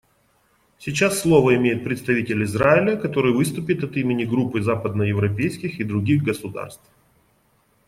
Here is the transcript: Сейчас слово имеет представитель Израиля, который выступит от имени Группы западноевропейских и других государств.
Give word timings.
Сейчас 0.79 1.19
слово 1.19 1.57
имеет 1.57 1.83
представитель 1.83 2.41
Израиля, 2.45 2.97
который 2.97 3.33
выступит 3.33 3.83
от 3.83 3.95
имени 3.97 4.23
Группы 4.25 4.59
западноевропейских 4.59 5.79
и 5.79 5.83
других 5.83 6.23
государств. 6.23 6.83